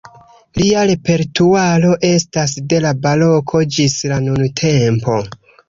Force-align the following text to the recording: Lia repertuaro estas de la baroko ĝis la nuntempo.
Lia 0.61 0.85
repertuaro 0.91 1.91
estas 2.09 2.57
de 2.73 2.81
la 2.87 2.95
baroko 3.05 3.65
ĝis 3.79 4.01
la 4.15 4.21
nuntempo. 4.27 5.23